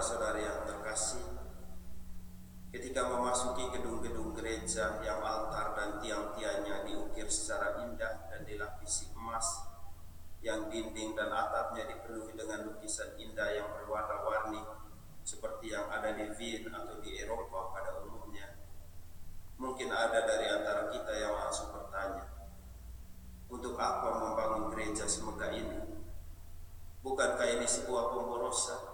saudara-saudari 0.00 0.48
yang 0.48 0.64
terkasih, 0.64 1.20
ketika 2.72 3.04
memasuki 3.04 3.68
gedung-gedung 3.68 4.32
gereja 4.32 4.96
yang 5.04 5.20
altar 5.20 5.76
dan 5.76 6.00
tiang-tiangnya 6.00 6.88
diukir 6.88 7.28
secara 7.28 7.84
indah 7.84 8.32
dan 8.32 8.48
dilapisi 8.48 9.12
emas, 9.12 9.44
yang 10.40 10.72
dinding 10.72 11.12
dan 11.12 11.28
atapnya 11.28 11.84
dipenuhi 11.84 12.32
dengan 12.32 12.72
lukisan 12.72 13.12
indah 13.20 13.52
yang 13.52 13.68
berwarna-warni, 13.76 14.64
seperti 15.20 15.76
yang 15.76 15.84
ada 15.92 16.16
di 16.16 16.32
Wien 16.32 16.64
atau 16.72 16.96
di 17.04 17.20
Eropa 17.20 17.68
pada 17.76 18.00
umumnya. 18.00 18.56
Mungkin 19.60 19.92
ada 19.92 20.24
dari 20.24 20.48
antara 20.48 20.88
kita 20.88 21.12
yang 21.12 21.36
langsung 21.36 21.76
bertanya, 21.76 22.24
untuk 23.52 23.76
apa 23.76 24.16
membangun 24.16 24.72
gereja 24.72 25.04
semegah 25.04 25.52
ini? 25.52 26.00
Bukankah 27.04 27.60
ini 27.60 27.68
sebuah 27.68 28.16
pemborosan? 28.16 28.89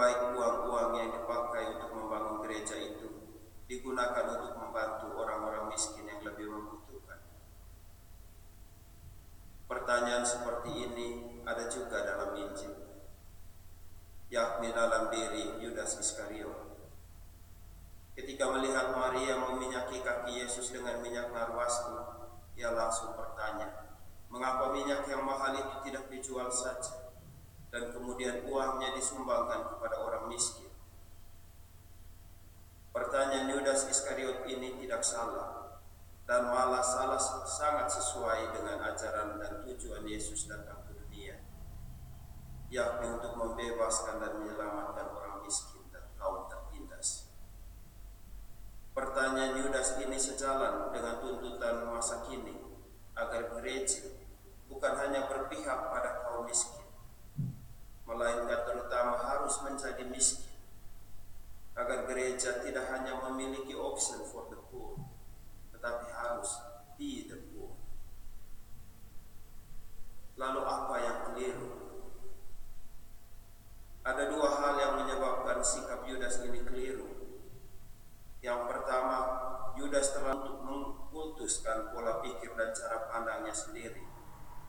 Baik 0.00 0.32
uang-uang 0.32 0.96
yang 0.96 1.12
dipakai 1.12 1.76
untuk 1.76 1.92
membangun 1.92 2.40
gereja 2.40 2.72
itu 2.72 3.36
digunakan 3.68 4.32
untuk 4.32 4.56
membantu 4.56 5.12
orang-orang 5.12 5.68
miskin 5.68 6.08
yang 6.08 6.24
lebih 6.24 6.48
membutuhkan? 6.48 7.20
Pertanyaan 9.68 10.24
seperti 10.24 10.72
ini 10.72 11.08
ada 11.44 11.68
juga 11.68 12.00
dalam 12.00 12.32
Injil, 12.32 12.80
yakni 14.32 14.72
dalam 14.72 15.12
diri 15.12 15.60
Yudas 15.60 16.00
Iskariot. 16.00 16.80
Ketika 18.16 18.56
melihat 18.56 18.96
Maria 18.96 19.36
meminyaki 19.36 20.00
kaki 20.00 20.32
Yesus 20.32 20.72
dengan 20.72 21.04
minyak 21.04 21.28
narwastu, 21.28 22.24
ia 22.56 22.72
langsung 22.72 23.20
bertanya, 23.20 24.00
mengapa 24.32 24.72
minyak 24.72 25.04
yang 25.04 25.28
mahal 25.28 25.52
itu 25.60 25.92
tidak 25.92 26.08
dijual 26.08 26.48
saja? 26.48 27.09
Dan 27.70 27.94
kemudian 27.94 28.46
uangnya 28.50 28.94
disumbangkan 28.98 29.74
kepada 29.74 29.96
orang 30.02 30.26
miskin. 30.26 30.70
Pertanyaan 32.90 33.54
Yudas 33.54 33.86
Iskariot 33.86 34.42
ini 34.50 34.74
tidak 34.82 35.06
salah 35.06 35.78
dan 36.26 36.50
malah 36.50 36.82
salah 36.82 37.18
sangat 37.46 37.86
sesuai 37.90 38.54
dengan 38.54 38.82
ajaran 38.90 39.38
dan 39.38 39.62
tujuan 39.66 40.02
Yesus 40.02 40.50
datang 40.50 40.82
ke 40.86 40.98
dunia, 40.98 41.38
yakni 42.66 43.06
untuk 43.14 43.34
membebaskan 43.38 44.18
dan 44.18 44.42
menyelamatkan 44.42 45.06
orang 45.14 45.42
miskin 45.46 45.86
dan 45.94 46.06
kaum 46.18 46.50
tertindas. 46.50 47.30
Pertanyaan 48.90 49.58
Yudas 49.62 49.98
ini 50.02 50.18
sejalan 50.18 50.90
dengan 50.90 51.22
tuntutan 51.22 51.86
masa 51.86 52.26
kini 52.26 52.58
agar 53.14 53.54
gereja 53.54 54.18
bukan 54.66 54.98
hanya 54.98 55.30
berpihak 55.30 55.94
pada 55.94 56.26
kaum 56.26 56.46
miskin, 56.46 56.79
melainkan 58.10 58.66
terutama 58.66 59.14
harus 59.22 59.54
menjadi 59.62 60.02
miskin. 60.10 60.50
Agar 61.78 62.10
gereja 62.10 62.58
tidak 62.66 62.90
hanya 62.90 63.22
memiliki 63.30 63.78
option 63.78 64.26
for 64.26 64.50
the 64.50 64.58
poor 64.68 64.98
tetapi 65.80 66.12
harus 66.12 66.60
be 67.00 67.24
the 67.24 67.40
poor. 67.48 67.72
Lalu 70.36 70.60
apa 70.60 70.94
yang 71.00 71.18
keliru? 71.32 71.70
Ada 74.04 74.28
dua 74.28 74.60
hal 74.60 74.74
yang 74.76 74.92
menyebabkan 75.00 75.64
sikap 75.64 76.04
Yudas 76.04 76.44
ini 76.44 76.60
keliru. 76.60 77.08
Yang 78.44 78.60
pertama 78.68 79.16
Yudas 79.80 80.12
terlalu 80.12 80.60
memutuskan 80.60 81.96
pola 81.96 82.20
pikir 82.20 82.52
dan 82.52 82.76
cara 82.76 83.08
pandangnya 83.08 83.56
sendiri 83.56 84.04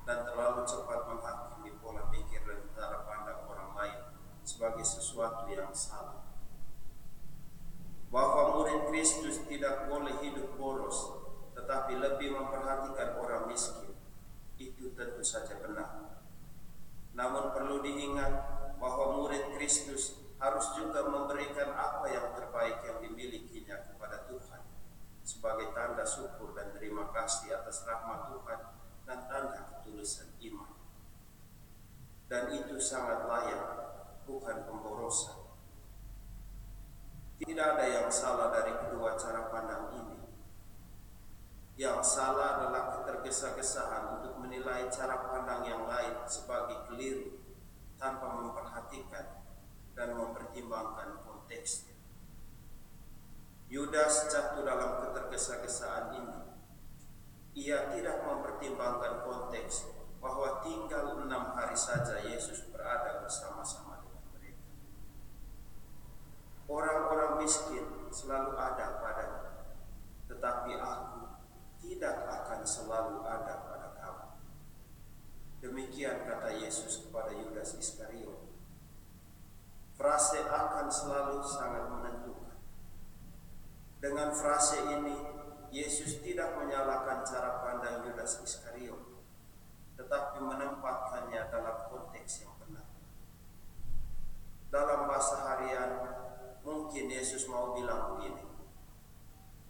dan 0.08 0.23
terlalu 0.23 0.64
cepat 0.64 1.12
menghakimi 1.12 1.75
pola 1.84 2.08
pikir 2.08 2.39
dan 2.47 2.72
cara 2.72 3.03
pandang 3.03 3.44
orang 3.52 3.72
lain 3.75 4.00
sebagai 4.47 4.88
sesuatu 4.88 5.44
yang 5.52 5.75
salah. 5.75 6.23
Murid 8.72 8.88
Kristus 8.88 9.44
tidak 9.52 9.91
boleh 9.91 10.16
hidup 10.23 10.56
boros, 10.56 10.95
tetapi 11.59 12.00
lebih 12.00 12.31
memperhatikan 12.31 13.19
orang 13.19 13.51
miskin, 13.51 13.91
itu 14.56 14.95
tentu 14.95 15.19
saja 15.28 15.59
benar. 15.59 16.23
Namun 17.12 17.51
perlu 17.51 17.84
diingat 17.84 18.31
bahwa 18.79 19.19
murid 19.19 19.59
Kristus 19.59 20.16
harus 20.40 20.72
juga 20.79 21.03
memberikan 21.03 21.68
apa 21.75 22.16
yang 22.16 22.31
terbaik 22.31 22.79
yang 22.88 23.03
dimilikinya 23.03 23.91
kepada 23.91 24.23
Tuhan 24.31 24.63
sebagai 25.19 25.75
tanda 25.75 26.07
syukur 26.07 26.56
dan 26.56 26.72
terima 26.72 27.12
kasih 27.12 27.51
atas 27.51 27.84
rahmat 27.84 28.31
Tuhan 28.31 28.59
dan 29.03 29.19
tanda 29.28 29.68
ketulusan 29.68 30.31
iman. 30.47 30.72
Dan 32.31 32.56
itu 32.56 32.79
sangat 32.79 33.28
layak, 33.28 33.68
bukan 34.24 34.63
pemborosan. 34.63 35.41
Tidak 37.41 37.57
ada 37.57 37.85
yang 37.90 38.09
salah 38.13 38.53
dari 38.53 38.69
kedua 38.69 39.18
cara 39.18 39.50
pandang 39.50 39.97
ini. 39.97 40.18
Yang 41.74 42.13
salah 42.13 42.62
adalah 42.62 43.02
ketergesa-gesaan 43.02 44.22
untuk 44.22 44.38
menilai 44.46 44.85
cara 44.94 45.18
pandang 45.25 45.66
yang 45.66 45.90
lain 45.90 46.22
sebagai 46.30 46.85
keliru 46.85 47.41
tanpa 47.97 48.38
memperhatikan 48.38 49.41
dan 49.97 50.13
mempertimbangkan 50.13 51.18
konteksnya. 51.25 51.97
Yudas 53.74 54.30
jatuh 54.30 54.62
dalam 54.62 55.01
ketergesa-gesaan 55.01 56.22
ini 56.22 56.38
ia 57.57 57.90
tidak 57.90 58.22
mempertimbangkan 58.22 59.25
konteks 59.25 59.90
bahwa 60.22 60.62
tinggal 60.62 61.25
enam 61.25 61.57
hari 61.57 61.74
saja 61.74 62.22
Yesus 62.22 62.69
berada 62.69 63.25
bersama-sama. 63.25 63.91
Orang-orang 66.71 67.43
miskin 67.43 67.83
selalu 68.15 68.55
ada 68.55 69.03
padanya, 69.03 69.67
tetapi 70.31 70.79
aku 70.79 71.35
tidak 71.83 72.23
akan 72.23 72.63
selalu 72.63 73.27
ada 73.27 73.67
pada 73.67 73.89
kamu. 73.99 74.27
Demikian 75.59 76.23
kata 76.23 76.55
Yesus 76.63 77.03
kepada 77.03 77.35
Yudas 77.35 77.75
Iskariot. 77.75 78.39
Frase 79.99 80.39
akan 80.47 80.87
selalu 80.87 81.43
sangat 81.43 81.91
menentukan. 81.91 82.55
Dengan 83.99 84.31
frase 84.31 84.79
ini 84.95 85.19
Yesus 85.75 86.23
tidak 86.23 86.55
menyalahkan 86.55 87.27
cara 87.27 87.59
pandang 87.67 88.07
Yudas 88.07 88.39
Iskariot, 88.47 89.19
tetapi 89.99 90.39
menempatkannya 90.39 91.51
dalam 91.51 91.77
konteks 91.91 92.47
yang 92.47 92.55
benar. 92.63 92.91
Mungkin 97.01 97.17
Yesus 97.17 97.50
mau 97.50 97.73
bilang 97.73 98.13
begini, 98.13 98.45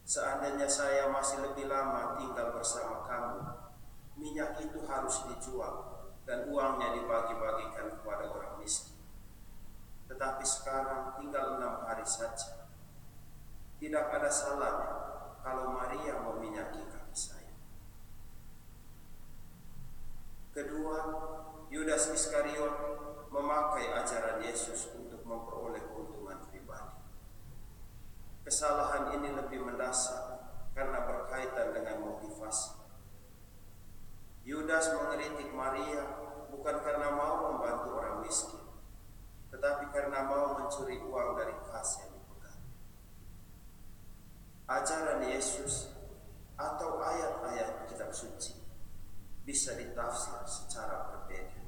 Seandainya 0.04 0.68
saya 0.68 1.08
masih 1.08 1.40
lebih 1.40 1.72
lama 1.72 2.20
tinggal 2.20 2.52
bersama 2.52 3.08
kamu, 3.08 3.40
minyak 4.20 4.60
itu 4.60 4.84
harus 4.84 5.24
dijual 5.32 6.04
dan 6.28 6.52
uangnya 6.52 6.92
dibagi-bagikan 7.00 7.96
kepada 7.96 8.28
orang 8.28 8.60
miskin. 8.60 9.00
Tetapi 10.12 10.44
sekarang 10.44 11.16
tinggal 11.24 11.56
enam 11.56 11.88
hari 11.88 12.04
saja. 12.04 12.68
Tidak 13.80 14.06
ada 14.12 14.28
salahnya 14.28 14.92
kalau 15.40 15.72
Maria 15.72 16.20
meminyaki 16.20 16.84
kaki 16.84 17.16
saya. 17.16 17.56
Kedua, 20.52 21.00
Yudas 21.72 22.12
Iskariot 22.12 22.76
memakai 23.32 23.96
ajaran 23.96 24.44
Yesus 24.44 24.92
untuk 24.92 25.11
Kesalahan 28.52 29.16
ini 29.16 29.32
lebih 29.32 29.64
mendasar 29.64 30.44
karena 30.76 31.08
berkaitan 31.08 31.72
dengan 31.72 32.04
motivasi. 32.04 32.84
Yudas 34.44 34.92
mengeritik 34.92 35.56
Maria 35.56 36.04
bukan 36.52 36.84
karena 36.84 37.16
mau 37.16 37.48
membantu 37.48 37.96
orang 37.96 38.20
miskin, 38.20 38.60
tetapi 39.56 39.88
karena 39.96 40.28
mau 40.28 40.60
mencuri 40.60 41.00
uang 41.00 41.40
dari 41.40 41.56
kas 41.72 42.04
ajaran 44.68 45.24
Yesus 45.32 45.88
atau 46.60 47.00
ayat-ayat 47.00 47.88
kitab 47.88 48.12
suci 48.12 48.52
bisa 49.48 49.80
ditafsir 49.80 50.44
secara 50.44 51.08
berbeda. 51.08 51.64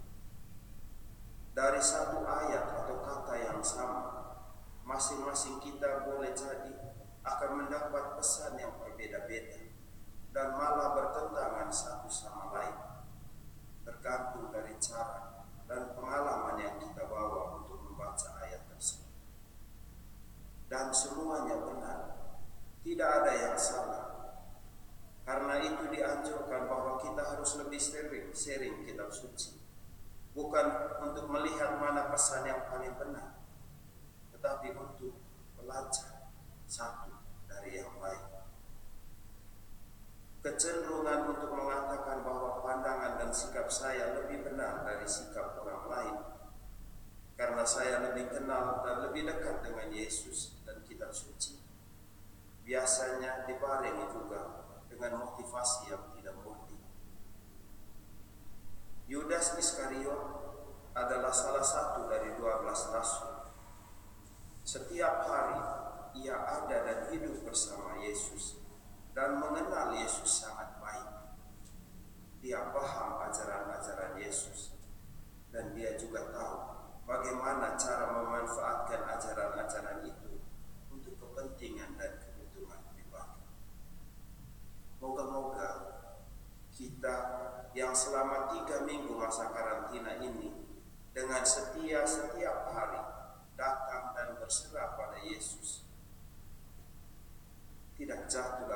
Dari 1.55 1.79
satu 1.79 2.27
ayat 2.27 2.83
atau 2.83 2.99
kata 3.07 3.33
yang 3.39 3.63
sama, 3.63 4.23
masing-masing 5.03 5.59
kita 5.59 6.07
boleh 6.07 6.31
jadi 6.31 6.79
akan 7.27 7.59
mendapat 7.59 8.15
pesan 8.15 8.55
yang 8.55 8.71
berbeda-beda 8.79 9.67
dan 10.31 10.55
malah 10.55 10.95
bertentangan 10.95 11.67
satu 11.67 12.07
sama 12.07 12.55
lain, 12.55 13.03
tergantung 13.83 14.47
dari 14.55 14.79
cara 14.79 15.43
dan 15.67 15.91
pengalaman 15.91 16.55
yang 16.55 16.79
kita 16.79 17.03
bawa 17.03 17.59
untuk 17.59 17.83
membaca 17.83 18.47
ayat 18.47 18.63
tersebut. 18.71 19.11
Dan 20.71 20.95
semuanya 20.95 21.59
benar 21.59 21.99
tidak 22.87 23.09
ada 23.11 23.31
yang 23.43 23.59
salah. 23.59 24.07
Karena 25.27 25.67
itu 25.67 25.83
dianjurkan 25.91 26.63
bahwa 26.71 26.95
kita 27.03 27.27
harus 27.27 27.59
lebih 27.59 27.83
sering 27.83 28.31
sharing 28.31 28.87
kitab 28.87 29.11
suci. 29.11 29.59
Bukan 30.31 30.95
untuk 31.03 31.27
melihat 31.27 31.75
mana 31.75 32.07
pesan 32.07 32.47
yang 32.47 32.71
paling 32.71 32.95
benar, 32.95 33.42
tetapi 34.43 34.75
untuk 34.75 35.15
belajar 35.55 36.35
satu 36.67 37.15
dari 37.47 37.79
yang 37.79 37.95
lain. 37.95 38.27
Kecenderungan 40.43 41.31
untuk 41.31 41.47
mengatakan 41.55 42.27
bahwa 42.27 42.59
pandangan 42.59 43.23
dan 43.23 43.31
sikap 43.31 43.71
saya 43.71 44.19
lebih 44.19 44.43
benar 44.43 44.83
dari 44.83 45.07
sikap 45.07 45.55
orang 45.63 45.87
lain 45.87 46.15
karena 47.39 47.63
saya 47.63 48.03
lebih 48.03 48.35
kenal 48.35 48.83
dan 48.83 49.07
lebih 49.07 49.31
dekat 49.31 49.63
dengan 49.63 49.87
Yesus 49.95 50.59
dan 50.67 50.83
kitab 50.83 51.15
suci. 51.15 51.63
Biasanya 52.67 53.47
dibarengi 53.47 54.11
juga 54.11 54.67
dengan 54.91 55.23
motivasi 55.23 55.87
yang 55.87 56.03
tidak 56.19 56.35
murni. 56.43 56.83
Yudas 59.07 59.55
Iskariot 59.55 60.19
adalah 60.91 61.31
salah 61.31 61.63
satu 61.63 62.11
dari 62.11 62.35
dua 62.35 62.59
belas 62.59 62.91
rasul. 62.91 63.32
Setiap 64.73 65.29
hari 65.29 65.61
ia 66.17 66.33
ada 66.33 66.77
dan 66.81 67.05
hidup 67.13 67.45
bersama 67.45 67.93
Yesus 68.01 68.57
dan 69.13 69.37
mengenal 69.37 69.93
Yesus 69.93 70.41
sangat 70.41 70.81
baik. 70.81 71.13
Dia 72.41 72.73
paham 72.73 73.21
ajaran-ajaran 73.21 74.17
Yesus 74.17 74.73
dan 75.53 75.77
dia 75.77 75.93
juga 75.93 76.25
tahu 76.33 76.57
bagaimana 77.05 77.77
cara 77.77 78.17
memanfaatkan 78.17 79.13
ajaran-ajaran 79.13 80.09
itu 80.09 80.41
untuk 80.89 81.21
kepentingan 81.21 81.93
dan 81.93 82.17
kebutuhan 82.17 82.81
pribadi. 82.97 83.45
Moga-moga 84.97 85.69
kita 86.73 87.17
yang 87.77 87.93
selama 87.93 88.57
tiga 88.57 88.81
minggu 88.89 89.13
masa 89.21 89.53
karantina 89.53 90.17
ini 90.17 90.49
dengan 91.13 91.45
setia 91.45 92.01
setiap 92.09 92.73
hari 92.73 93.02
berserah 94.43 94.99
pada 94.99 95.23
Yesus. 95.23 95.87
Tidak 97.95 98.27
jatuh 98.27 98.67